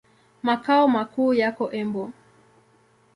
Makao 0.43 0.87
makuu 0.87 1.33
yako 1.33 1.71
Embu. 1.71 2.11